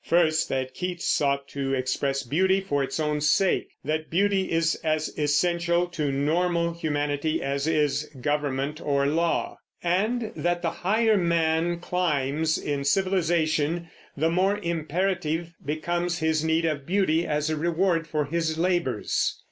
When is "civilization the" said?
12.83-14.31